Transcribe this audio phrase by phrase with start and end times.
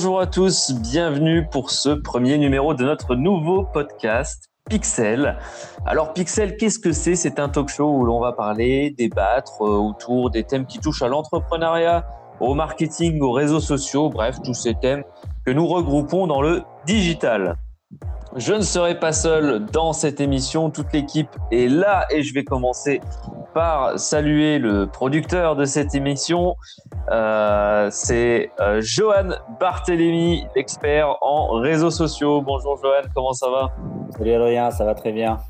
[0.00, 5.36] Bonjour, à tous, bienvenue pour ce premier numéro de notre nouveau podcast Pixel.
[5.84, 7.16] Alors Pixel, qu'est-ce que c'est?
[7.16, 11.02] C'est un talk show où l'on va parler, débattre euh, autour des thèmes qui touchent
[11.02, 12.06] à l'entrepreneuriat,
[12.38, 15.02] au marketing, aux réseaux sociaux, bref, tous ces thèmes
[15.44, 17.56] que nous regroupons dans le digital.
[18.38, 22.44] Je ne serai pas seul dans cette émission, toute l'équipe est là et je vais
[22.44, 23.00] commencer
[23.52, 26.54] par saluer le producteur de cette émission.
[27.10, 32.40] Euh, c'est euh, Johan Barthélémy, expert en réseaux sociaux.
[32.40, 33.72] Bonjour Johan, comment ça va?
[34.16, 35.40] Salut Adrien, ça va très bien.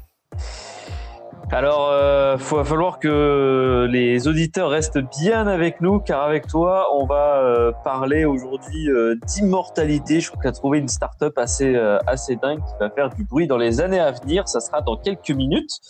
[1.50, 6.88] Alors, il euh, va falloir que les auditeurs restent bien avec nous, car avec toi,
[6.94, 10.20] on va euh, parler aujourd'hui euh, d'immortalité.
[10.20, 11.74] Je crois que tu as trouvé une start-up assez,
[12.06, 14.46] assez dingue qui va faire du bruit dans les années à venir.
[14.46, 15.80] Ça sera dans quelques minutes.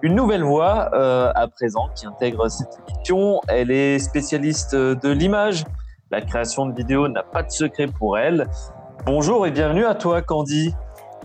[0.00, 3.40] Une nouvelle voix à présent qui intègre cette émission.
[3.48, 5.64] Elle est spécialiste de l'image.
[6.10, 8.48] La création de vidéos n'a pas de secret pour elle.
[9.04, 10.74] Bonjour et bienvenue à toi, Candy.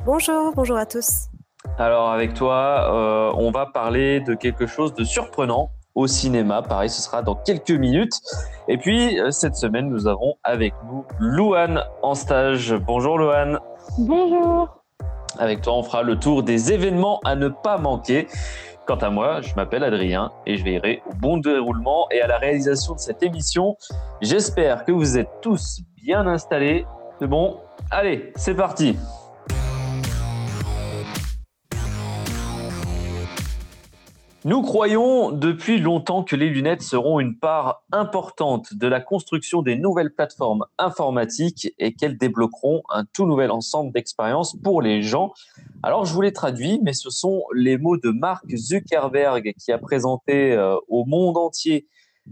[0.05, 1.29] Bonjour, bonjour à tous.
[1.77, 6.61] Alors avec toi, euh, on va parler de quelque chose de surprenant au cinéma.
[6.61, 8.13] Pareil, ce sera dans quelques minutes.
[8.67, 12.73] Et puis euh, cette semaine, nous avons avec nous Louane en stage.
[12.73, 13.59] Bonjour Louane.
[13.97, 14.83] Bonjour.
[15.39, 18.27] Avec toi, on fera le tour des événements à ne pas manquer.
[18.87, 22.37] Quant à moi, je m'appelle Adrien et je veillerai au bon déroulement et à la
[22.37, 23.75] réalisation de cette émission.
[24.21, 26.85] J'espère que vous êtes tous bien installés.
[27.19, 27.57] C'est bon
[27.91, 28.97] Allez, c'est parti
[34.47, 39.75] Nous croyons depuis longtemps que les lunettes seront une part importante de la construction des
[39.75, 45.33] nouvelles plateformes informatiques et qu'elles débloqueront un tout nouvel ensemble d'expériences pour les gens.
[45.83, 49.77] Alors je vous les traduis, mais ce sont les mots de Mark Zuckerberg qui a
[49.79, 51.85] présenté euh, au monde entier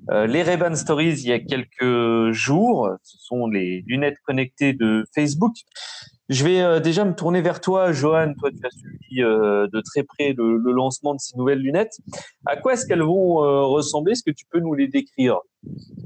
[0.10, 2.92] euh, les ray Stories il y a quelques jours.
[3.04, 5.52] Ce sont les lunettes connectées de Facebook.
[6.28, 8.34] Je vais euh, déjà me tourner vers toi, Johan.
[8.40, 12.00] Toi, tu as suivi euh, de très près le, lancement de ces nouvelles lunettes.
[12.48, 14.14] À quoi est-ce qu'elles vont euh, ressembler?
[14.14, 15.40] Est-ce que tu peux nous les décrire?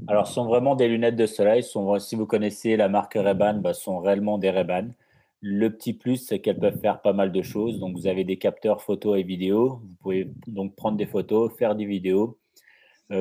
[0.08, 1.62] Alors, ce sont vraiment des lunettes de soleil.
[1.62, 4.88] Si vous connaissez la marque Ray-Ban, bah, sont réellement des Ray-Ban.
[5.40, 7.78] Le petit plus, c'est qu'elles peuvent faire pas mal de choses.
[7.78, 9.80] Donc, vous avez des capteurs photo et vidéo.
[9.82, 12.36] Vous pouvez donc prendre des photos, faire des vidéos,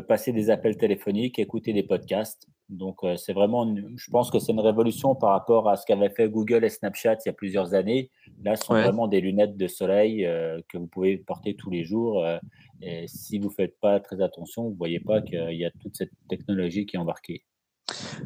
[0.09, 2.45] passer des appels téléphoniques, écouter des podcasts.
[2.69, 6.11] Donc, euh, c'est vraiment, je pense que c'est une révolution par rapport à ce qu'avaient
[6.11, 8.11] fait Google et Snapchat il y a plusieurs années.
[8.43, 11.83] Là, ce sont vraiment des lunettes de soleil euh, que vous pouvez porter tous les
[11.83, 12.23] jours.
[12.23, 12.37] Euh,
[12.81, 15.71] et si vous ne faites pas très attention, vous ne voyez pas qu'il y a
[15.81, 17.43] toute cette technologie qui est embarquée.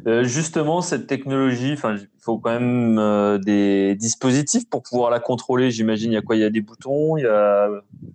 [0.06, 5.70] Euh, justement, cette technologie, il faut quand même euh, des dispositifs pour pouvoir la contrôler.
[5.70, 6.36] J'imagine, il y a quoi?
[6.36, 7.16] Il y a des boutons?
[7.16, 7.68] Il y a...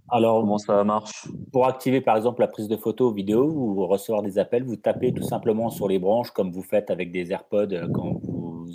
[0.09, 1.27] Alors, comment ça marche?
[1.51, 4.75] Pour activer, par exemple, la prise de photo ou vidéo ou recevoir des appels, vous
[4.75, 8.67] tapez tout simplement sur les branches, comme vous faites avec des AirPods euh, quand vous,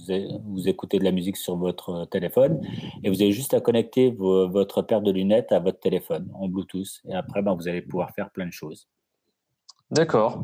[0.46, 2.60] vous écoutez de la musique sur votre téléphone,
[3.04, 7.00] et vous avez juste à connecter votre paire de lunettes à votre téléphone en Bluetooth,
[7.08, 8.88] et après, ben, vous allez pouvoir faire plein de choses.
[9.90, 10.42] D'accord.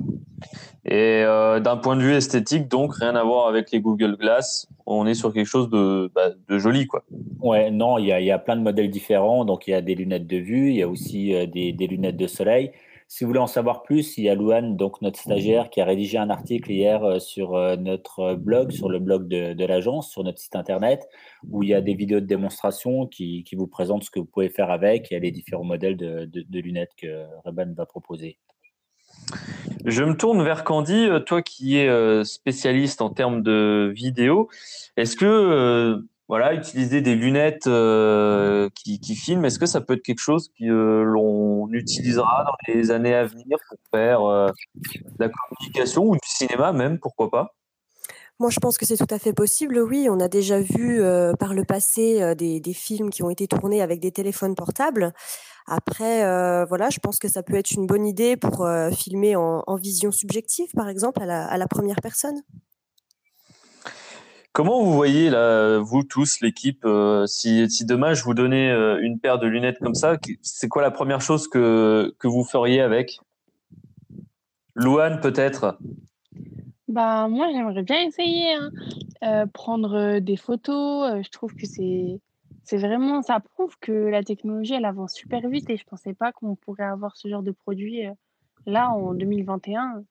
[0.84, 4.66] Et euh, d'un point de vue esthétique, donc rien à voir avec les Google Glass.
[4.86, 7.04] On est sur quelque chose de, bah, joli, quoi.
[7.40, 9.44] Ouais, non, il y a, plein de modèles différents.
[9.44, 12.16] Donc il y a des lunettes de vue, il y a aussi euh, des, lunettes
[12.16, 12.72] de soleil.
[13.08, 15.84] Si vous voulez en savoir plus, il y a Louane, donc notre stagiaire, qui a
[15.84, 20.38] rédigé un article hier euh, sur notre blog, sur le blog de, l'agence, sur notre
[20.38, 21.08] site internet,
[21.50, 24.48] où il y a des vidéos de démonstration qui, vous présentent ce que vous pouvez
[24.48, 28.38] faire avec et les différents modèles de, de lunettes que Reban va proposer.
[29.84, 34.48] Je me tourne vers Candy, euh, toi qui es euh, spécialiste en termes de vidéo.
[34.96, 37.68] Est-ce que euh, voilà, utiliser des lunettes
[38.74, 43.14] qui, filment, est-ce que ça peut être quelque chose que l'on utilisera dans les années
[43.14, 44.52] à venir pour faire de
[45.18, 47.54] la communication ou du cinéma même, pourquoi pas?
[48.40, 50.08] Moi, je pense que c'est tout à fait possible, oui.
[50.10, 51.00] On a déjà vu
[51.38, 55.12] par le passé des, films qui ont été tournés avec des téléphones portables.
[55.72, 59.36] Après, euh, voilà, je pense que ça peut être une bonne idée pour euh, filmer
[59.36, 62.42] en, vision subjective, par exemple, à la, première personne.
[64.52, 69.38] Comment vous voyez, là, vous tous, l'équipe, euh, si, demain je vous donnais une paire
[69.38, 73.20] de lunettes comme ça, c'est quoi la première chose que, que vous feriez avec?
[74.74, 75.78] Louane, peut-être?
[76.90, 79.46] Bah, moi, j'aimerais bien essayer, hein.
[79.52, 81.22] prendre des photos.
[81.22, 82.20] je trouve que c'est
[82.70, 86.30] c'est vraiment, ça prouve que la technologie, elle avance super vite et je pensais pas
[86.30, 88.12] qu'on pourrait avoir ce genre de produit euh,
[88.64, 90.04] là en 2021.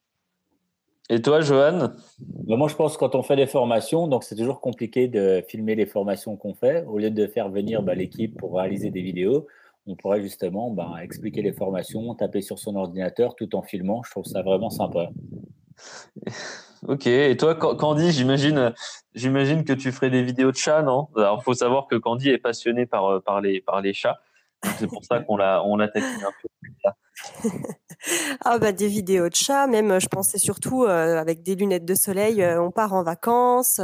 [1.10, 1.92] Et toi, Johan?
[2.20, 5.42] Bah, Moi, je pense que quand on fait des formations, donc c'est toujours compliqué de
[5.48, 6.84] filmer les formations qu'on fait.
[6.86, 9.48] Au lieu de faire venir bah, l'équipe pour réaliser des vidéos,
[9.88, 14.04] on pourrait justement bah, expliquer les formations, taper sur son ordinateur tout en filmant.
[14.04, 15.10] Je trouve ça vraiment sympa.
[16.88, 17.08] Ok.
[17.08, 18.74] Et toi, Candy, j'imagine,
[19.14, 21.10] j'imagine que tu ferais des vidéos de chats, non?
[21.18, 24.18] Alors, faut savoir que Candy est passionné par, par, les, par les chats.
[24.78, 25.90] C'est pour ça qu'on l'a, on l'a un
[26.42, 26.48] peu.
[28.46, 31.96] ah bah des vidéos de chats, même je pensais surtout euh, avec des lunettes de
[31.96, 33.82] soleil, euh, on part en vacances.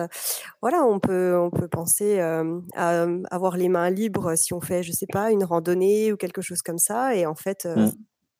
[0.61, 4.83] voilà, on peut on peut penser euh, à avoir les mains libres si on fait
[4.83, 7.91] je sais pas une randonnée ou quelque chose comme ça et en fait mmh.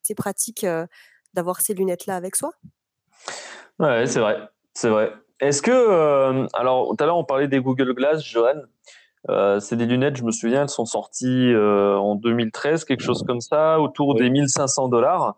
[0.01, 0.65] c'est pratique
[1.33, 2.51] d'avoir ces lunettes là avec soi.
[3.79, 5.11] Ouais, c'est vrai, c'est vrai.
[5.39, 8.61] Est-ce que alors tout à l'heure on parlait des Google Glass, Johan.
[9.29, 13.23] Euh, c'est des lunettes, je me souviens, elles sont sorties euh, en 2013, quelque chose
[13.25, 15.35] comme ça, autour des 1500 dollars.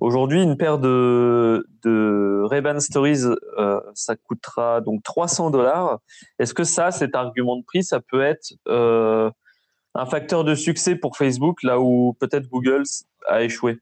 [0.00, 3.24] Aujourd'hui, une paire de, de Ray-Ban Stories,
[3.58, 6.00] euh, ça coûtera donc 300 dollars.
[6.38, 11.16] Est-ce que ça, cet argument de prix, ça peut être un facteur de succès pour
[11.16, 12.82] Facebook, là où peut-être Google
[13.28, 13.78] a échoué?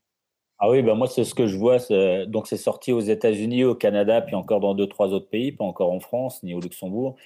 [0.58, 1.78] Ah oui, ben moi c'est ce que je vois.
[2.26, 5.64] Donc c'est sorti aux États-Unis, au Canada, puis encore dans deux trois autres pays, pas
[5.64, 7.16] encore en France ni au Luxembourg.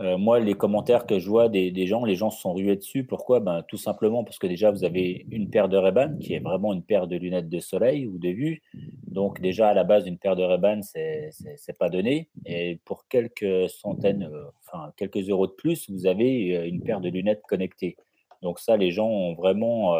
[0.00, 3.04] Euh, moi, les commentaires que je vois des, gens, les gens se sont rués dessus.
[3.04, 3.40] Pourquoi?
[3.40, 6.72] Ben, Tout simplement parce que déjà, vous avez une paire de ray qui est vraiment
[6.72, 8.62] une paire de lunettes de soleil ou de vue.
[9.08, 12.28] Donc déjà, à la base, une paire de Ray-Ban, c'est pas donné.
[12.46, 17.00] Et pour quelques centaines, euh, enfin quelques euros de plus, vous avez euh, une paire
[17.00, 17.96] de lunettes connectées.
[18.42, 19.96] Donc ça, les gens ont vraiment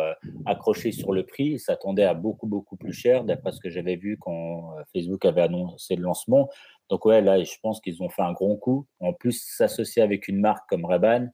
[0.47, 1.47] accroché sur le prix.
[1.47, 5.43] Ils s'attendaient à beaucoup, beaucoup plus cher, d'après ce que j'avais vu quand Facebook avait
[5.43, 6.49] annoncé le lancement.
[6.89, 8.87] Donc ouais, là, je pense qu'ils ont fait un gros coup.
[9.01, 11.29] En plus, s'associer avec une marque comme Ray-Ban,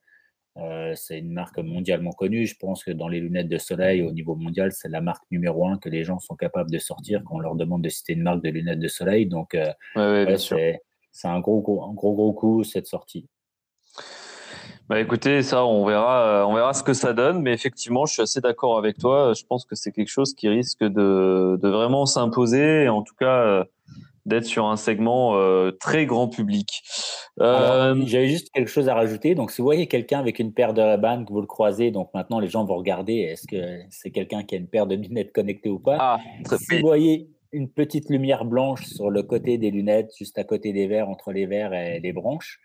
[0.56, 2.46] euh, c'est une marque mondialement connue.
[2.46, 5.66] Je pense que dans les lunettes de soleil au niveau mondial, c'est la marque numéro
[5.66, 8.22] un que les gens sont capables de sortir quand on leur demande de citer une
[8.22, 9.26] marque de lunettes de soleil.
[9.26, 9.72] Donc, euh,
[10.36, 13.28] c'est un gros, gros, un gros, gros coup cette sortie.
[14.88, 17.40] Bah écoutez, ça, on verra, euh, on verra ce que ça donne.
[17.40, 19.32] Mais effectivement, je suis assez d'accord avec toi.
[19.34, 22.88] Je pense que c'est quelque chose qui risque de, de vraiment s'imposer.
[22.88, 23.64] En tout cas,
[24.26, 26.82] d'être sur un segment euh, très grand public.
[27.40, 29.34] Euh, j'avais juste quelque chose à rajouter.
[29.34, 32.10] Donc, si vous voyez quelqu'un avec une paire de ray que vous le croisez, donc
[32.14, 35.32] maintenant les gens vont regarder est-ce que c'est quelqu'un qui a une paire de lunettes
[35.32, 35.96] connectées ou pas?
[36.00, 36.18] Ah,
[36.56, 40.72] si vous voyez une petite lumière blanche sur le côté des lunettes, juste à côté
[40.72, 42.60] des verres, entre les verres et les branches,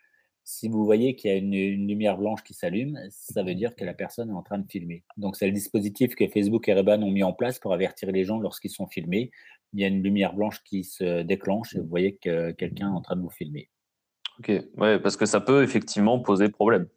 [0.49, 3.85] si vous voyez qu'il y a une, lumière blanche qui s'allume, ça veut dire que
[3.85, 5.03] la personne est en train de filmer.
[5.15, 8.25] Donc, c'est le dispositif que Facebook et Reban ont mis en place pour avertir les
[8.25, 9.29] gens lorsqu'ils sont filmés.
[9.73, 12.95] Il y a une lumière blanche qui se déclenche et vous voyez que quelqu'un est
[12.95, 13.69] en train de vous filmer.
[14.39, 16.87] Ok, ouais, parce que ça peut effectivement poser problème.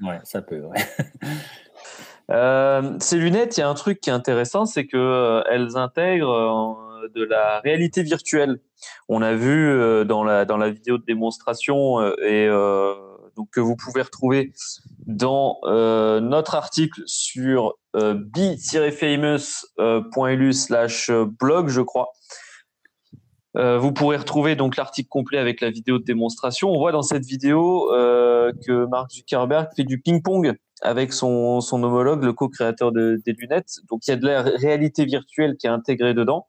[0.00, 0.62] Ouais, ça peut,
[2.30, 6.78] euh, ces lunettes, il y a un truc qui est intéressant, c'est qu'elles euh, intègrent
[7.02, 8.60] euh, de la réalité virtuelle.
[9.08, 12.48] On a vu dans la dans la vidéo de démonstration et
[13.36, 14.52] donc que vous pouvez retrouver
[15.06, 18.52] dans notre article sur b-famous.lu
[20.52, 22.08] slash blog, je crois.
[23.54, 26.70] vous pourrez retrouver donc l'article complet avec la vidéo de démonstration.
[26.70, 32.32] On voit dans cette vidéo que Mark Zuckerberg fait du ping-pong avec son, homologue, le
[32.32, 33.76] co-créateur de, des lunettes.
[33.88, 36.48] Donc il y a de la réalité virtuelle qui est intégrée dedans.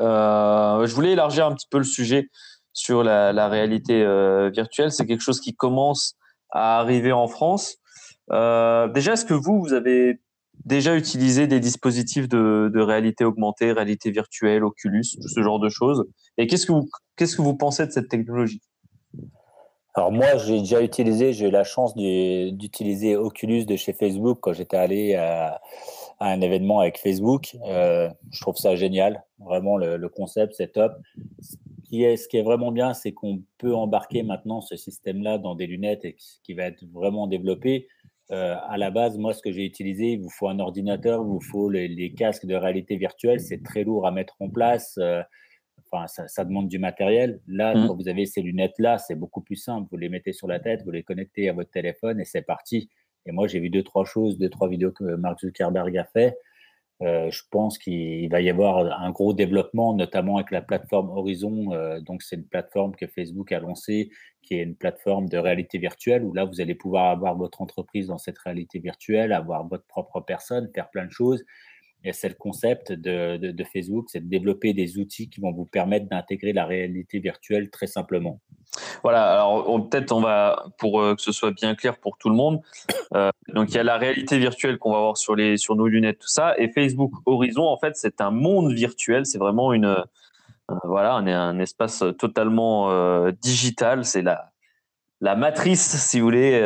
[0.00, 2.28] Euh, je voulais élargir un petit peu le sujet
[2.72, 4.92] sur la, réalité euh, virtuelle.
[4.92, 6.16] C'est quelque chose qui commence
[6.50, 7.76] à arriver en France.
[8.32, 10.20] Euh, déjà, est-ce que vous, vous avez
[10.64, 16.04] déjà utilisé des dispositifs de, réalité augmentée, réalité virtuelle, Oculus, ce genre de choses?
[16.38, 16.66] Et qu'est-ce
[17.16, 18.60] qu'est-ce que vous pensez de cette technologie?
[19.96, 24.52] Alors moi, j'ai déjà utilisé, j'ai eu la chance d'utiliser Oculus de chez Facebook quand
[24.52, 25.62] j'étais allé à,
[26.20, 27.56] un événement avec Facebook.
[27.66, 29.24] Euh, je trouve ça génial.
[29.38, 30.92] Vraiment, le, concept, c'est top.
[31.40, 31.56] Ce
[31.88, 35.54] qui, est, ce qui est vraiment bien, c'est qu'on peut embarquer maintenant ce système-là dans
[35.54, 37.88] des lunettes et qui va être vraiment développé.
[38.32, 41.26] Euh, à la base, moi, ce que j'ai utilisé, il vous faut un ordinateur, il
[41.26, 43.40] vous faut les, casques de réalité virtuelle.
[43.40, 44.98] C'est très lourd à mettre en place.
[44.98, 45.22] Euh,
[45.96, 47.40] enfin, ça, ça, demande du matériel.
[47.46, 47.86] Là, mmh.
[47.86, 49.88] quand vous avez ces lunettes-là, c'est beaucoup plus simple.
[49.90, 52.90] Vous les mettez sur la tête, vous les connectez à votre téléphone et c'est parti.
[53.26, 56.36] Et moi, j'ai vu deux, trois choses, deux, trois vidéos que Mark Zuckerberg a fait.
[57.02, 61.72] Euh, je pense qu'il va y avoir un gros développement, notamment avec la plateforme Horizon.
[61.72, 64.10] Euh, donc, c'est une plateforme que Facebook a lancée,
[64.42, 68.06] qui est une plateforme de réalité virtuelle où là, vous allez pouvoir avoir votre entreprise
[68.06, 71.44] dans cette réalité virtuelle, avoir votre propre personne, faire plein de choses.
[72.12, 76.52] C'est le concept de, Facebook, c'est de développer des outils qui vont vous permettre d'intégrer
[76.52, 78.40] la réalité virtuelle très simplement.
[79.02, 82.34] Voilà, alors peut-être on va, pour euh, que ce soit bien clair pour tout le
[82.34, 82.60] monde,
[83.14, 85.86] euh, donc il y a la réalité virtuelle qu'on va voir sur, les, sur nos
[85.86, 89.86] lunettes, tout ça, et Facebook Horizon, en fait, c'est un monde virtuel, c'est vraiment une,
[89.86, 94.50] euh, voilà, un, un espace totalement digital, c'est la,
[95.20, 96.60] la matrice, si vous voulez,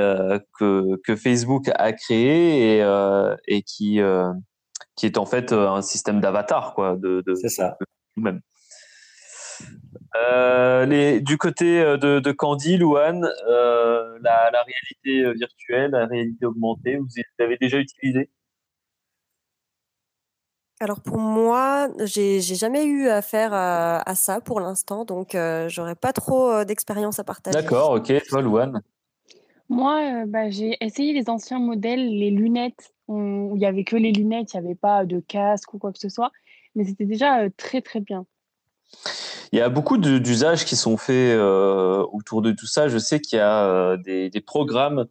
[0.58, 2.80] que, que, Facebook a créée
[3.46, 4.00] et qui
[5.00, 7.78] qui est en fait euh, un système d'avatar, quoi, de, de, c'est ça.
[8.16, 8.42] même
[10.87, 17.07] les, du côté de, de Candy, Louane, la, la, réalité virtuelle, la réalité augmentée, vous
[17.38, 18.28] l'avez déjà utilisé?
[20.83, 25.95] Alors pour moi, j'ai jamais eu affaire à, à ça pour l'instant, donc euh, j'aurais
[25.95, 27.54] pas trop euh, d'expérience à partager.
[27.54, 28.12] D'accord, ok.
[28.28, 28.83] Toi, Louane
[29.71, 33.97] Moi, euh, bah, j'ai essayé les anciens modèles, les lunettes, où il n'y avait que
[33.97, 36.31] les lunettes, il n'y avait pas de casque ou quoi que ce soit,
[36.75, 38.27] mais c'était déjà très très bien.
[39.53, 42.89] Il y a beaucoup d'usages qui sont faits autour de tout ça.
[42.89, 45.07] Je sais qu'il y a des, programmes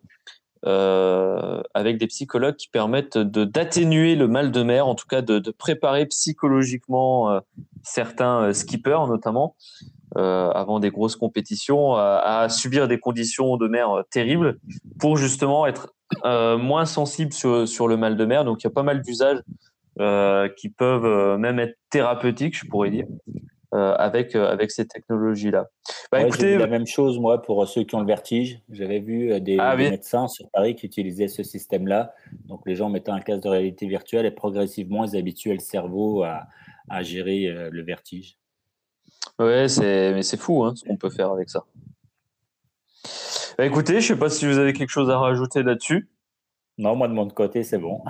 [0.66, 5.39] euh, avec des psychologues qui permettent d'atténuer le mal de mer, en tout cas de,
[5.51, 7.39] préparer psychologiquement euh,
[7.82, 9.56] certains euh, skippers notamment
[10.18, 14.58] euh, avant des grosses compétitions à, à, subir des conditions de mer terribles
[15.00, 18.44] pour justement être moins sensible sur, sur le mal de mer.
[18.44, 19.42] Donc il y a pas mal d'usages
[20.58, 23.06] qui peuvent même être thérapeutiques, je pourrais dire.
[23.75, 25.70] Euh, avec, euh, avec ces technologies-là.
[26.12, 28.60] Bah, écoutez, la même chose, moi, pour ceux qui ont le vertige.
[28.72, 32.16] J'avais vu euh, des, ah médecins sur Paris qui utilisaient ce système-là.
[32.46, 36.24] Donc, les gens mettaient un casque de réalité virtuelle et progressivement, ils habituaient le cerveau
[36.24, 36.48] à,
[36.89, 38.39] à gérer le vertige.
[39.39, 41.63] Ouais, mais c'est fou hein, ce qu'on peut faire avec ça.
[43.58, 46.08] Bah, écoutez, je ne sais pas si vous avez quelque chose à rajouter là-dessus.
[46.77, 48.01] Non, moi de mon côté, c'est bon.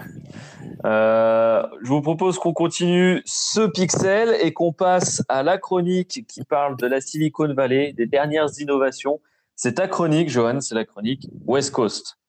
[0.86, 6.44] Euh, je vous propose qu'on continue ce pixel et qu'on passe à la chronique qui
[6.44, 9.22] parle de la Silicon Valley, des dernières innovations.
[9.56, 12.20] C'est ta chronique, Johan, c'est la chronique West Coast.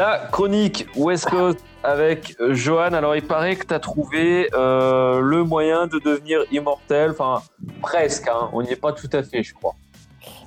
[0.00, 2.94] La chronique West Coast avec Johan.
[2.94, 7.10] Alors, il paraît que tu as trouvé euh, le moyen de devenir immortel.
[7.10, 7.42] Enfin,
[7.82, 8.26] presque.
[8.26, 8.48] Hein.
[8.54, 9.74] On n'y est pas tout à fait, je crois.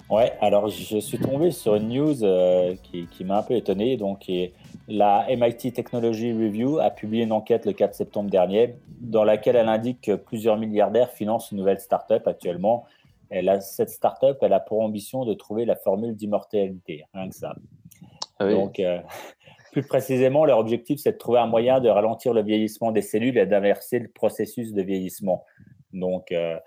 [0.09, 3.95] Ouais, alors je suis tombé sur une news euh, qui, m'a un peu étonné.
[3.95, 4.25] Donc,
[4.87, 9.69] la MIT Technology Review a publié une enquête le 4 septembre dernier dans laquelle elle
[9.69, 12.85] indique que plusieurs milliardaires financent une nouvelle start-up actuellement.
[13.29, 17.35] Elle a, cette start-up, elle a pour ambition de trouver la formule d'immortalité, rien que
[17.35, 17.53] ça.
[18.39, 18.99] Ah donc, euh,
[19.71, 23.37] plus précisément, leur objectif, c'est de trouver un moyen de ralentir le vieillissement des cellules
[23.37, 25.45] et d'inverser le processus de vieillissement.
[25.93, 26.57] Donc, euh,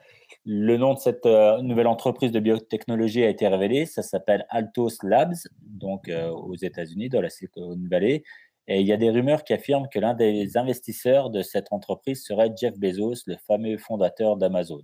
[0.44, 3.86] le nom de cette euh, nouvelle entreprise de biotechnologie a été révélé.
[3.86, 8.22] Ça s'appelle Altos Labs, donc euh, aux États-Unis, dans la Silicon Valley.
[8.68, 12.24] Et il y a des rumeurs qui affirment que l'un des investisseurs de cette entreprise
[12.24, 14.82] serait Jeff Bezos, le fameux fondateur d'Amazon.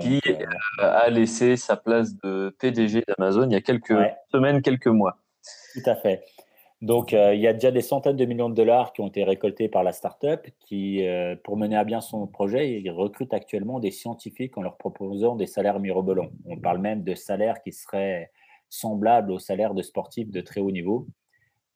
[0.00, 0.20] qui
[0.78, 3.96] a laissé sa place de PDG d'Amazon il y a quelques
[4.30, 5.19] semaines, quelques mois.
[5.74, 6.24] Tout à fait.
[6.82, 9.22] Donc, euh, il y a déjà des centaines de millions de dollars qui ont été
[9.22, 13.80] récoltés par la startup qui, euh, pour mener à bien son projet, il recrute actuellement
[13.80, 16.30] des scientifiques en leur proposant des salaires mirobolants.
[16.46, 18.30] On parle même de salaires qui seraient
[18.70, 21.06] semblables aux salaires de sportifs de très haut niveau.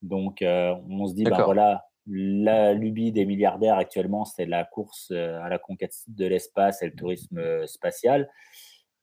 [0.00, 5.10] Donc, euh, on se dit, ben voilà, la lubie des milliardaires actuellement, c'est la course
[5.10, 8.30] à la conquête de l'espace et le tourisme spatial.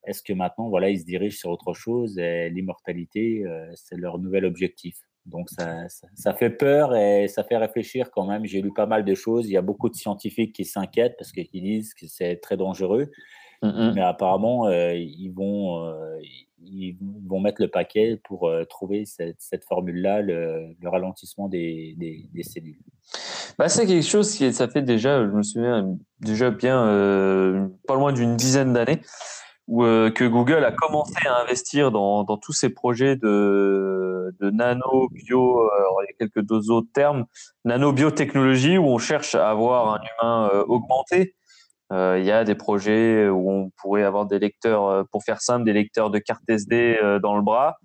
[0.04, 3.44] Est-ce que maintenant, voilà, ils se dirigent sur autre chose et l'immortalité,
[3.76, 4.98] c'est leur nouvel objectif?
[5.26, 8.46] Donc ça, ça, fait peur et ça fait réfléchir quand même.
[8.46, 9.48] J'ai lu pas mal de choses.
[9.48, 13.12] Il y a beaucoup de scientifiques qui s'inquiètent parce qu'ils disent que c'est très dangereux.
[13.64, 16.18] Mais apparemment, euh, ils, vont, euh,
[16.64, 21.94] ils vont mettre le paquet pour euh, trouver cette, cette formule-là, le, le, ralentissement des,
[21.96, 22.80] des, des cellules.
[23.60, 28.14] Bah, c'est quelque chose qui, ça fait déjà, je me souviens, déjà bien, pas loin
[28.14, 29.02] d'une dizaine d'années
[29.70, 35.08] euh, que Google a commencé à investir dans, dans tous ces projets de, de nano,
[35.12, 35.70] bio, euh,
[36.04, 37.26] il y a quelques autres termes,
[37.64, 41.36] nano biotechnologie où on cherche à avoir un humain euh, augmenté.
[41.92, 45.74] il y a des projets où on pourrait avoir des lecteurs, pour faire simple, des
[45.74, 47.78] lecteurs de carte SD dans le bras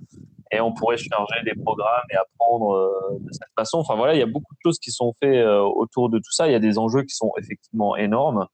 [0.53, 3.79] et on pourrait charger des programmes et apprendre de cette façon.
[3.79, 6.47] Enfin voilà, il y a beaucoup de choses qui sont faites autour de tout ça.
[6.47, 8.47] Il y a des enjeux qui sont effectivement énormes.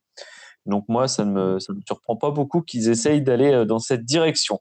[0.67, 3.79] Donc moi, ça ne me, ça me surprend pas beaucoup qu'ils essayent d'aller euh, dans
[3.79, 4.61] cette direction.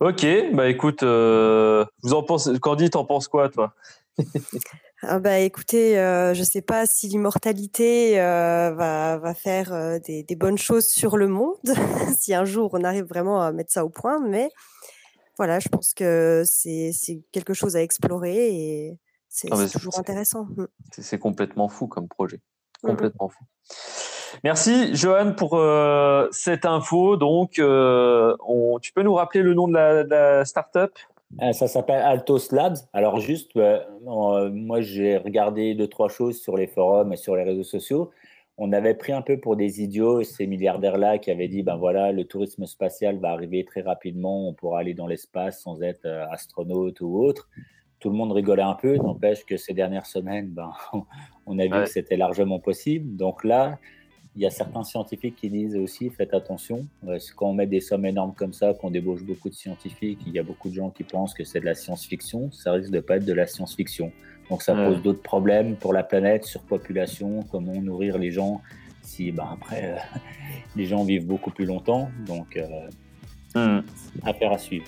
[0.00, 3.74] Ok, bah écoute, euh, vous en pensez, Candy, t'en penses quoi, toi?
[5.02, 10.36] Ah bah écoutez, euh, je ne sais pas si l'immortalité va, va, faire des, des,
[10.36, 11.56] bonnes choses sur le monde,
[12.18, 14.50] si un jour on arrive vraiment à mettre ça au point, mais
[15.36, 16.92] voilà, je pense que c'est
[17.32, 18.98] quelque chose à explorer et
[19.28, 20.44] c'est ah, toujours intéressant.
[20.44, 20.66] Mmh.
[20.98, 22.40] C'est complètement fou comme projet.
[22.86, 23.44] Mmh complètement fou.
[24.44, 27.16] Merci Johan pour euh, cette info.
[27.16, 28.36] Donc, euh,
[28.82, 30.92] tu peux nous rappeler le nom de la, de la start-up?
[31.42, 32.76] Euh, Ça s'appelle Altos Labs.
[32.92, 33.52] Alors juste,
[34.04, 38.10] moi j'ai regardé deux, trois choses sur les forums et sur les réseaux sociaux.
[38.58, 42.10] On avait pris un peu pour des idiots ces milliardaires-là qui avaient dit, ben voilà,
[42.12, 47.00] le tourisme spatial va arriver très rapidement, on pourra aller dans l'espace sans être astronaute
[47.02, 47.48] ou autre
[47.98, 48.96] tout le monde rigolait un peu.
[48.96, 50.72] N'empêche que ces dernières semaines, ben,
[51.46, 53.16] on a vu que c'était largement possible.
[53.16, 53.78] Donc là,
[54.36, 56.86] il y a certains scientifiques qui disent aussi faites attention.
[57.36, 60.38] Quand on met des sommes énormes comme ça, qu'on débauche beaucoup de scientifiques, il y
[60.38, 62.52] a beaucoup de gens qui pensent que c'est de la science-fiction.
[62.52, 64.12] Ça risque de pas être de la science-fiction.
[64.50, 68.60] Donc ça pose d'autres problèmes pour la planète, surpopulation, comment nourrir les gens
[69.02, 70.18] si ben, après euh,
[70.76, 72.10] les gens vivent beaucoup plus longtemps.
[72.26, 72.88] Donc euh,
[73.54, 73.82] hmm.
[74.22, 74.86] affaire à suivre.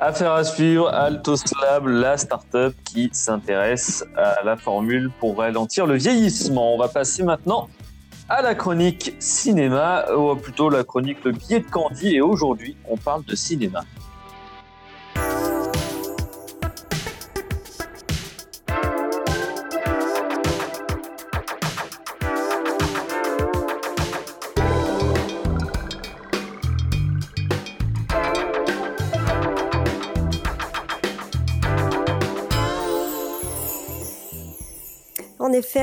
[0.00, 5.96] Affaire à suivre, Altos Lab, la start-up qui s'intéresse à la formule pour ralentir le
[5.96, 6.74] vieillissement.
[6.74, 7.68] On va passer maintenant
[8.28, 12.96] à la chronique cinéma, ou plutôt la chronique Le billet de Candy, et aujourd'hui on
[12.96, 13.80] parle de cinéma.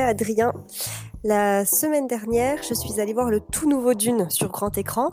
[0.06, 0.52] Adrien,
[1.24, 5.10] la semaine dernière, je suis allée voir le tout nouveau Dune sur grand écran.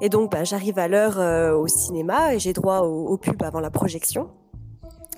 [0.00, 3.60] Et donc, bah, j'arrive à l'heure euh, au cinéma et j'ai droit au, pub avant
[3.60, 4.30] la projection.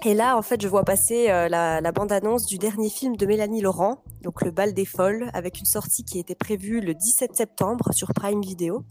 [0.05, 3.63] Et là, en fait, je vois passer euh, la bande-annonce du dernier film de Mélanie
[3.63, 7.93] Laurent, donc Le Bal des Folles, avec une sortie qui était prévue le 17 septembre
[7.93, 8.85] sur Prime Video.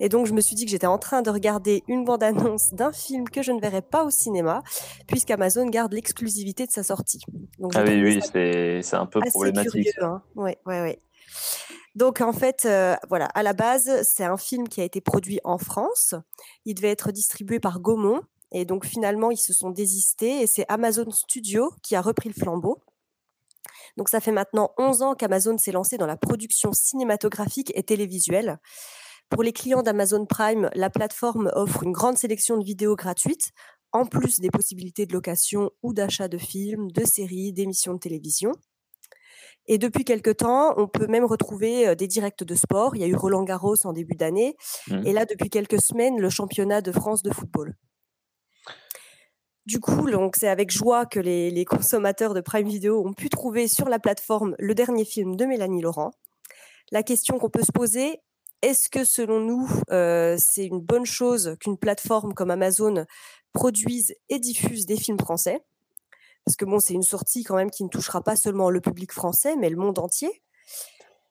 [0.00, 2.92] Et donc, je me suis dit que j'étais en train de regarder une bande-annonce d'un
[2.92, 4.62] film que je ne verrais pas au cinéma,
[5.06, 7.20] puisqu'Amazon garde l'exclusivité de sa sortie.
[7.58, 8.20] Donc, ah oui, oui,
[8.82, 9.72] c'est un peu problématique.
[9.72, 10.22] Curieux, hein.
[10.34, 11.00] ouais, ouais, ouais.
[11.94, 15.40] Donc en fait, euh, voilà, à la base, c'est un film qui a été produit
[15.44, 16.14] en France.
[16.64, 18.22] Il devait être distribué par Gaumont.
[18.52, 22.34] Et donc finalement, ils se sont désistés et c'est Amazon Studio qui a repris le
[22.34, 22.80] flambeau.
[23.96, 28.58] Donc ça fait maintenant 11 ans qu'Amazon s'est lancé dans la production cinématographique et télévisuelle.
[29.30, 33.52] Pour les clients d'Amazon Prime, la plateforme offre une grande sélection de vidéos gratuites,
[33.92, 38.52] en plus des possibilités de location ou d'achat de films, de séries, d'émissions de télévision.
[39.66, 42.96] Et depuis quelques temps, on peut même retrouver euh, des directs de sport.
[42.96, 44.56] Il y a eu Roland Garros en début d'année.
[44.88, 45.06] Mmh.
[45.06, 47.76] Et là, depuis quelques semaines, le championnat de France de football.
[49.66, 53.68] Du coup, c'est avec joie que les, les, consommateurs de Prime Video ont pu trouver
[53.68, 56.10] sur la plateforme le dernier film de Mélanie Laurent.
[56.90, 58.20] La question qu'on peut se poser,
[58.62, 63.06] est-ce que selon nous, euh, c'est une bonne chose qu'une plateforme comme Amazon
[63.52, 65.64] produise et diffuse des films français?
[66.44, 69.12] Parce que bon, c'est une sortie quand même qui ne touchera pas seulement le public
[69.12, 70.42] français, mais le monde entier.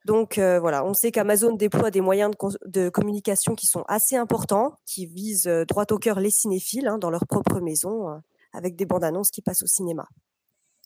[0.05, 2.31] Donc euh, voilà, on sait qu'Amazon déploie des moyens
[2.65, 6.97] de, communication qui sont assez importants, qui visent euh, droit au cœur les cinéphiles hein,
[6.97, 8.21] dans leur propre maison,
[8.53, 10.07] avec des bandes annonces qui passent au cinéma.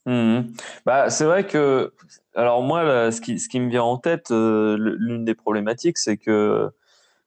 [0.05, 0.41] Mmh.
[0.85, 1.93] Bah, c'est vrai que,
[2.35, 6.17] alors moi, ce, qui, ce qui me vient en tête, euh, l'une des problématiques, c'est
[6.17, 6.69] que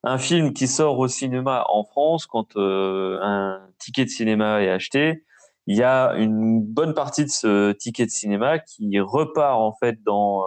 [0.02, 4.70] un film qui sort au cinéma en France, quand euh, un ticket de cinéma est
[4.70, 5.24] acheté,
[5.66, 10.02] il y a une bonne partie de ce ticket de cinéma qui repart en fait
[10.04, 10.44] dans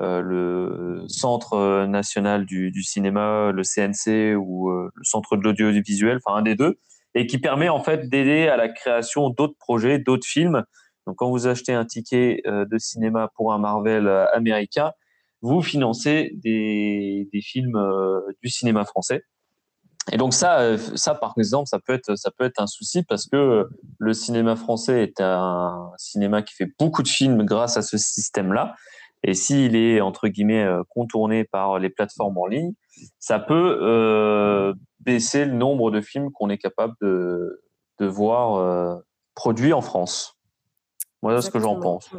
[0.00, 6.38] euh, le Centre national du, du, cinéma, le CNC ou le Centre de l'audiovisuel, enfin
[6.38, 6.78] un des deux,
[7.14, 10.64] et qui permet en fait d'aider à la création d'autres projets, d'autres films
[11.06, 14.92] donc, quand vous achetez un ticket euh, de cinéma pour un Marvel euh, américain,
[15.42, 19.22] vous financez des, films euh, du cinéma français.
[20.12, 23.26] Et donc ça, ça par exemple, ça peut être, ça peut être un souci parce
[23.26, 27.96] que le cinéma français est un cinéma qui fait beaucoup de films grâce à ce
[27.96, 28.74] système-là.
[29.22, 32.72] Et s'il est entre guillemets contourné par les plateformes en ligne,
[33.18, 37.62] ça peut baisser le nombre de films qu'on est capable de,
[38.00, 39.02] de voir
[39.34, 40.39] produits en France.
[41.22, 42.10] Voilà ce que j'en pense.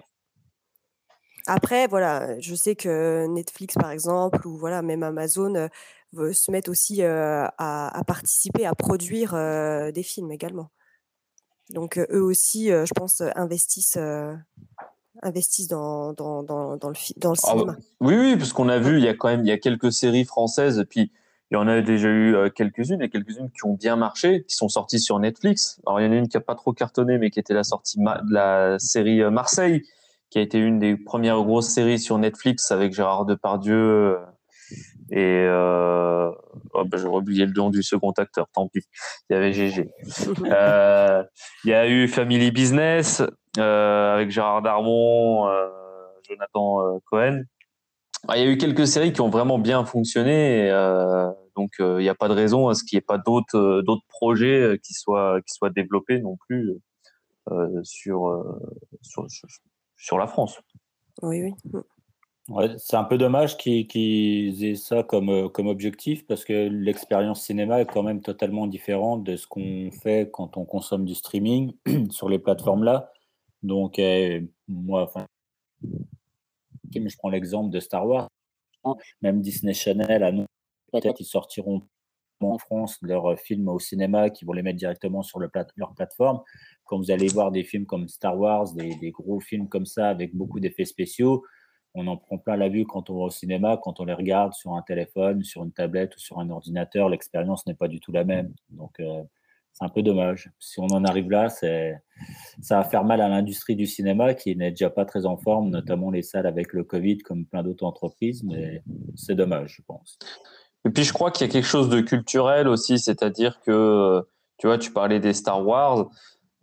[1.48, 5.68] Après, voilà, je sais que Netflix, par exemple, ou voilà, même Amazon euh,
[6.14, 10.70] veut se mettre aussi euh, à, participer, à produire euh, des films également.
[11.70, 13.98] Donc eux aussi, je pense, investissent,
[15.22, 17.78] investissent dans, dans, dans, dans le, dans le ah, cinéma.
[18.02, 19.94] oui, oui, parce qu'on a vu, il y a quand même il y a quelques
[19.94, 21.14] séries françaises, et puis
[21.52, 24.56] il y en a déjà eu euh, quelques-unes et quelques-unes qui ont bien marché, qui
[24.56, 25.82] sont sorties sur Netflix.
[25.86, 27.64] Alors il y en a une qui a pas trop cartonné, mais qui était la
[27.64, 29.84] sortie de la série euh, Marseille,
[30.30, 34.18] qui a été une des premières grosses séries sur Netflix avec Gérard Depardieu euh,
[35.12, 36.32] et euh,
[36.74, 38.86] oh ben, j'ai oublié le nom du second acteur, tant pis.
[39.30, 39.90] Il y avait GG.
[40.46, 41.24] euh,
[41.66, 43.22] il y a eu Family Business
[43.58, 45.50] euh, avec Gérard Darmon,
[46.28, 47.44] Jonathan Cohen.
[48.28, 50.70] Ah, il y a eu quelques séries qui ont vraiment bien fonctionné,
[51.56, 54.06] donc il n'y a pas de raison à ce qu'il n'y ait pas d'autres d'autres
[54.08, 56.80] projets qui soient qui soient développés non plus
[57.84, 58.46] sur,
[59.02, 59.26] sur,
[59.98, 60.60] sur la France.
[61.22, 61.82] Oui, oui.
[62.78, 67.82] C'est un peu dommage qu'ils aient ça comme, euh, comme objectif parce que l'expérience cinéma
[67.82, 71.74] est quand même totalement différente de ce qu'on fait quand on consomme du streaming
[72.10, 73.12] sur les plateformes là.
[73.64, 75.28] Donc, euh, moi, enfin,
[76.94, 78.28] je prends l'exemple de Star Wars.
[79.22, 80.32] Même Disney Channel a
[80.92, 81.84] peut-être qu'ils sortiront
[82.42, 86.42] en France leurs films au cinéma, qui vont les mettre directement sur le leur plateforme.
[86.86, 90.10] Quand vous allez voir des films comme Star Wars, des, des gros films comme ça
[90.10, 91.44] avec beaucoup d'effets spéciaux,
[91.94, 94.54] on en prend plein la vue quand on va au cinéma, quand on les regarde
[94.54, 98.12] sur un téléphone, sur une tablette ou sur un ordinateur, l'expérience n'est pas du tout
[98.12, 98.54] la même.
[98.70, 99.24] Donc, euh,
[99.74, 100.52] c'est un peu dommage.
[100.60, 104.72] Si on en arrive là, ça va faire mal à l'industrie du cinéma qui n'est
[104.72, 108.44] déjà pas très en forme, notamment les salles avec le Covid, comme plein d'autres entreprises,
[108.44, 108.84] mais
[109.16, 110.20] c'est dommage, je pense.
[110.86, 114.26] Et puis, je crois qu'il y a quelque chose de culturel aussi, c'est-à-dire que,
[114.58, 116.10] tu vois, tu parlais des Star Wars.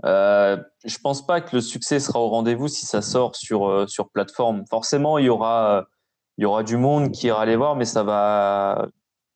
[0.05, 3.87] Euh, je pense pas que le succès sera au rendez-vous si ça sort sur euh,
[3.88, 4.64] sur plateforme.
[4.71, 5.87] Forcément, il y aura
[6.37, 8.88] il y aura du monde qui ira les voir, mais ça va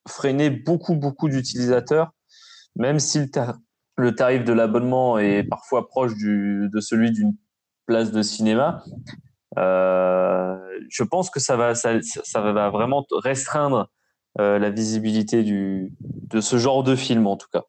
[0.07, 2.13] freiner beaucoup beaucoup d'utilisateurs,
[2.77, 3.31] même si
[3.97, 7.37] le, tarif de l'abonnement est parfois proche de celui d'une
[7.87, 8.83] place de cinéma.
[9.59, 10.57] Euh,
[10.89, 13.91] je pense que ça va vraiment restreindre
[14.41, 17.65] euh, la visibilité de ce genre de film en tout cas.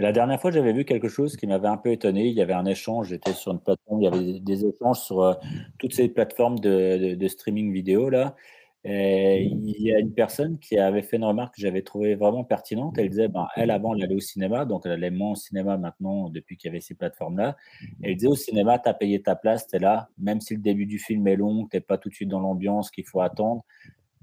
[0.00, 2.28] La dernière fois, j'avais vu quelque chose qui m'avait un peu étonné.
[2.28, 5.22] Il y avait un échange, j'étais sur une plateforme, il y avait des échanges sur
[5.22, 5.34] euh,
[5.78, 8.36] toutes ces plateformes de, streaming vidéo là.
[8.84, 12.44] Et il y a une personne qui avait fait une remarque que j'avais trouvé vraiment
[12.44, 12.96] pertinente.
[12.96, 15.76] Elle disait, ben, elle avant, elle allait au cinéma, donc elle allait moins au cinéma
[15.76, 17.56] maintenant depuis qu'il y avait ces plateformes-là.
[18.02, 20.60] Elle disait au cinéma, tu as payé ta place, tu es là, même si le
[20.60, 23.20] début du film est long, tu n'es pas tout de suite dans l'ambiance qu'il faut
[23.20, 23.64] attendre,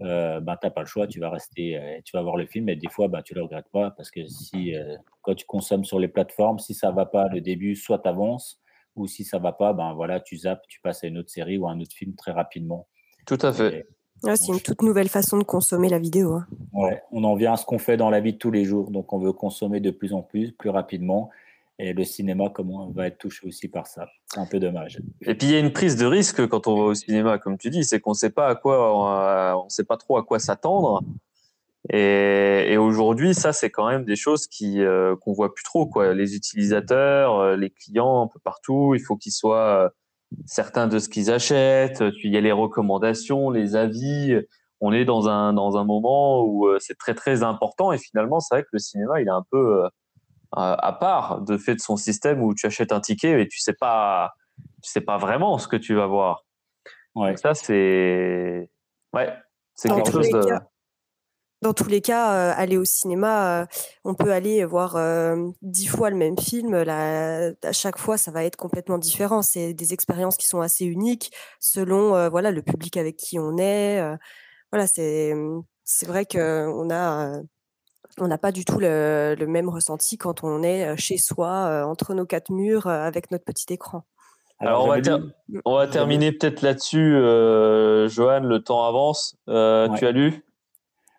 [0.02, 2.46] euh, ben, tu n'as pas le choix, tu vas rester, euh, tu vas voir le
[2.46, 5.36] film et des fois, ben, tu ne le regrettes pas parce que si, euh, quand
[5.36, 8.62] tu consommes sur les plateformes, si ça ne va pas le début, soit tu avances
[8.96, 11.30] ou si ça ne va pas, ben, voilà, tu zappes, tu passes à une autre
[11.30, 12.88] série ou à un autre film très rapidement.
[13.26, 13.88] Tout à fait.
[14.24, 16.34] C'est une toute nouvelle façon de consommer la vidéo.
[16.34, 16.48] Hein.
[16.74, 18.92] Ouais, on en vient à ce qu'on fait dans la vie de tous les jours,
[18.92, 21.30] donc on veut consommer de plus en plus, plus rapidement.
[21.78, 24.08] Et le cinéma, comment va être touché aussi par ça.
[24.28, 25.02] C'est un peu dommage.
[25.22, 27.58] Et puis il y a une prise de risque quand on va au cinéma, comme
[27.58, 30.40] tu dis, c'est qu'on ne sait pas à quoi, on sait pas trop à quoi
[30.40, 31.04] s'attendre.
[31.92, 35.86] Et, aujourd'hui, ça, c'est quand même des choses qui euh, qu'on voit plus trop.
[35.86, 36.14] Quoi.
[36.14, 39.90] Les utilisateurs, euh, les clients, un peu partout, il faut qu'ils soient euh,
[40.46, 42.04] certains de ce qu'ils achètent.
[42.12, 44.40] Puis il y a les recommandations, les avis.
[44.82, 47.92] On est dans un dans un moment où c'est très très important.
[47.92, 49.88] Et finalement, c'est vrai que le cinéma, il est un peu
[50.52, 53.74] à part de fait de son système où tu achètes un ticket et tu sais
[53.74, 54.34] pas,
[54.82, 56.46] tu sais pas vraiment ce que tu vas voir.
[57.16, 57.36] Ouais.
[57.38, 58.70] ça c'est,
[59.14, 59.34] ouais,
[59.74, 60.42] c'est quelque chose de.
[61.62, 63.66] Dans tous les cas, euh, aller au cinéma, euh,
[64.04, 66.74] on peut aller voir euh, dix fois le même film.
[66.74, 69.42] à chaque fois, ça va être complètement différent.
[69.42, 74.02] C'est des expériences qui sont assez uniques selon voilà le public avec qui on est.
[74.72, 75.34] voilà, c'est
[75.84, 77.42] c'est vrai qu'on a
[78.20, 81.84] on n'a pas du tout le, même ressenti quand on est euh, chez soi, euh,
[81.84, 84.04] entre nos quatre murs, euh, avec notre petit écran.
[84.60, 84.86] Alors,
[85.66, 87.12] on, va terminer peut-être là-dessus,
[88.08, 89.36] Johan, le temps avance.
[89.48, 90.46] Tu as lu?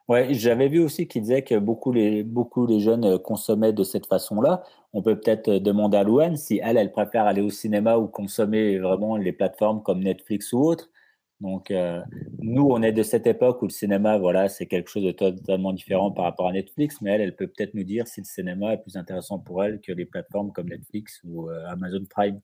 [0.08, 4.06] Oui, j'avais vu aussi qu'il disait que beaucoup les, beaucoup les jeunes consommaient de cette
[4.06, 4.62] façon-là.
[4.92, 8.78] On peut peut-être demander à Louane si elle, elle préfère aller au cinéma ou consommer
[8.78, 10.90] vraiment les plateformes comme Netflix ou autres.
[11.40, 12.00] Donc, euh,
[12.38, 15.72] nous, on est de cette époque où le cinéma, voilà, c'est quelque chose de totalement
[15.72, 18.72] différent par rapport à Netflix, mais elle, elle peut peut-être nous dire si le cinéma
[18.72, 22.40] est plus intéressant pour elle que les plateformes comme Netflix ou euh, Amazon Prime.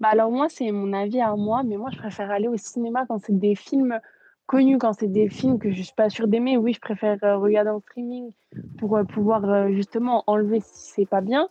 [0.00, 3.04] Bah alors moi, c'est mon avis à moi, mais moi, je préfère aller au cinéma
[3.06, 4.00] quand c'est des films
[4.48, 6.56] connus, quand c'est des films que je suis pas sûre d'aimer.
[6.56, 8.32] Oui, je préfère euh, regarder en streaming
[8.78, 11.48] pour pouvoir justement enlever si c'est pas bien.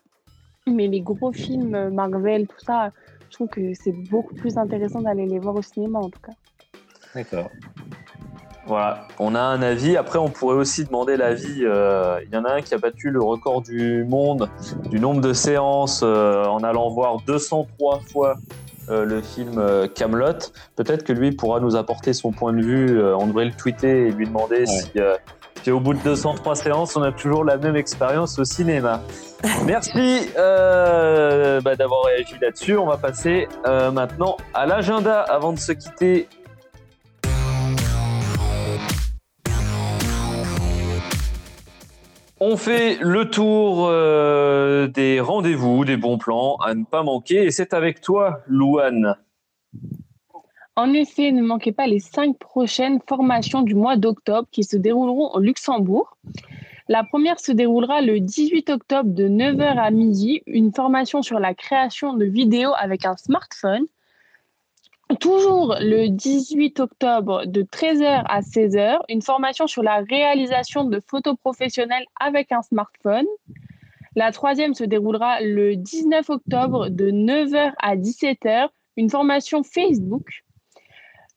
[0.67, 2.91] Mais les gros films, Marvel, tout ça,
[3.29, 6.33] je trouve que c'est beaucoup plus intéressant d'aller les voir au cinéma en tout cas.
[7.15, 7.49] D'accord.
[8.67, 9.95] Voilà, on a un avis.
[9.95, 11.61] Après, on pourrait aussi demander l'avis.
[11.63, 14.49] Euh, il y en a un qui a battu le record du monde
[14.89, 18.35] du nombre de séances euh, en allant voir 203 fois
[18.89, 19.61] euh, le film
[19.95, 20.51] Camelot.
[20.75, 23.03] Peut-être que lui pourra nous apporter son point de vue.
[23.03, 24.91] on devrait le tweeter et lui demander si
[25.67, 29.01] et au bout de 203 séances, on a toujours la même expérience au cinéma.
[29.65, 32.77] Merci euh, bah, d'avoir réagi là-dessus.
[32.77, 36.29] On va passer euh, maintenant à l'agenda avant de se quitter.
[42.39, 47.45] On fait le tour euh, des rendez-vous, des bons plans à ne pas manquer.
[47.45, 49.15] Et c'est avec toi, Louane.
[50.75, 55.31] En effet, ne manquez pas les cinq prochaines formations du mois d'octobre qui se dérouleront
[55.33, 56.15] au Luxembourg.
[56.87, 61.55] La première se déroulera le 18 octobre de 9h à midi, une formation sur la
[61.55, 63.85] création de vidéos avec un smartphone.
[65.21, 71.37] Toujours le 18 octobre de 13h à 16h, une formation sur la réalisation de photos
[71.37, 73.25] professionnelles avec un smartphone.
[74.17, 78.67] La troisième se déroulera le 19 octobre de 9h à 17h,
[78.97, 80.43] une formation Facebook.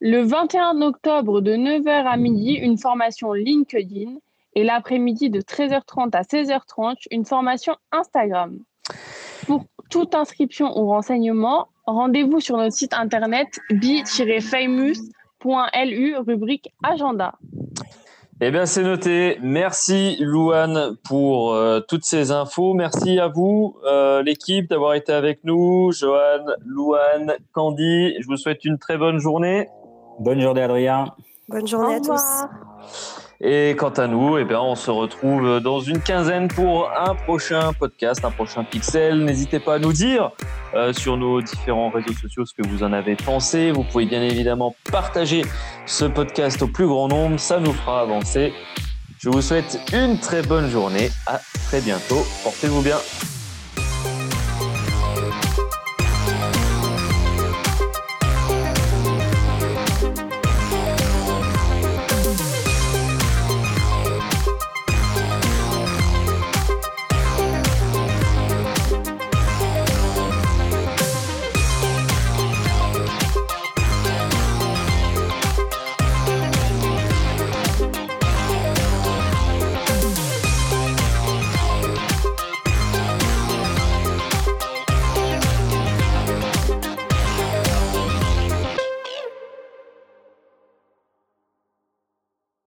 [0.00, 4.16] Le 21 octobre de 9h à midi, une formation LinkedIn.
[4.56, 8.59] Et l'après-midi de 13h30 à 16h30, une formation Instagram.
[9.46, 14.96] Pour toute inscription ou renseignement, rendez-vous sur notre site internet bi-famous.lu,
[16.18, 17.35] rubrique agenda.
[18.42, 19.38] Eh bien, c'est noté.
[19.42, 22.72] Merci, Louane, pour euh, toutes ces infos.
[22.72, 25.92] Merci à vous, euh, l'équipe, d'avoir été avec nous.
[25.92, 29.68] Johan, Louane, Candy, je vous souhaite une très bonne journée.
[30.20, 31.05] Bonne journée, Adrien.
[31.50, 33.19] Bonne journée à tous.
[33.42, 37.72] Et quant à nous, eh bien, on se retrouve dans une quinzaine pour un prochain
[37.72, 39.24] podcast, un prochain pixel.
[39.24, 40.33] N'hésitez pas à nous dire
[40.74, 43.70] euh, sur nos différents réseaux sociaux ce que vous en avez pensé.
[43.70, 45.42] Vous pouvez bien évidemment partager
[45.87, 47.40] ce podcast au plus grand nombre.
[47.40, 48.53] Ça nous fera avancer.
[49.18, 51.09] Je vous souhaite une très bonne journée.
[51.26, 52.22] À très bientôt.
[52.44, 52.98] Portez-vous bien.